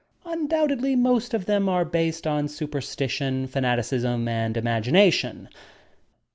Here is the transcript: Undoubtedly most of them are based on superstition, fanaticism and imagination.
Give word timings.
Undoubtedly 0.25 0.95
most 0.95 1.31
of 1.31 1.45
them 1.45 1.69
are 1.69 1.85
based 1.85 2.25
on 2.25 2.47
superstition, 2.47 3.45
fanaticism 3.45 4.27
and 4.27 4.57
imagination. 4.57 5.47